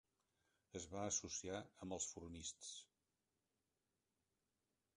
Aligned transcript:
Es 0.79 0.85
va 0.93 1.03
associar 1.09 1.59
amb 1.85 1.95
els 1.97 2.07
Formists. 2.13 2.71